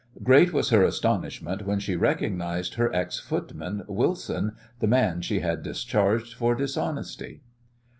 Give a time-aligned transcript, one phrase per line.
[0.23, 5.61] Great was her astonishment when she recognized her ex footman, Wilson, the man she had
[5.61, 7.43] discharged for dishonesty.